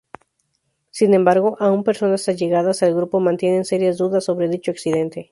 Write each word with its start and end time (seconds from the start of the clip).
Sin 0.89 1.13
embargo, 1.13 1.57
aún, 1.59 1.83
personas 1.83 2.27
allegadas 2.27 2.81
al 2.81 2.95
grupo 2.95 3.19
mantienen 3.19 3.65
serias 3.65 3.99
dudas 3.99 4.23
sobre 4.25 4.49
dicho 4.49 4.71
accidente. 4.71 5.29